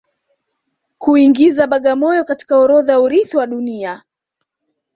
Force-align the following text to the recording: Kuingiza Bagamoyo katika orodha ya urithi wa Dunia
Kuingiza 0.97 1.67
Bagamoyo 1.67 2.23
katika 2.23 2.57
orodha 2.57 2.91
ya 2.93 2.99
urithi 2.99 3.37
wa 3.37 3.47
Dunia 3.47 4.03